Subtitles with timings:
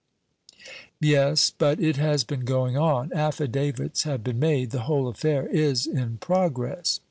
[0.99, 3.13] "Yes, but it has been going on.
[3.13, 6.99] Affidavits have been made; the whole affair is in progress."